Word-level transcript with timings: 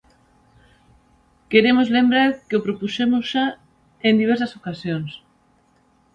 Queremos 1.51 1.87
lembrar 1.97 2.31
que 2.47 2.57
o 2.59 2.63
propuxemos 2.65 3.23
xa 3.31 3.45
en 4.07 4.13
diversas 4.21 4.51
ocasións. 4.59 5.11